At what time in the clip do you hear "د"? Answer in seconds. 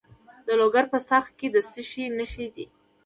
0.47-0.47, 1.55-1.57